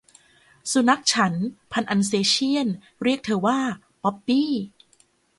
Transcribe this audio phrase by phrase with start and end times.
[0.71, 1.33] สุนัขฉัน
[1.71, 2.67] พันธุ์อัลเซเชี่ยน
[3.03, 3.59] เรียกเธอว่า
[4.03, 4.51] 'ป๊อปปี้'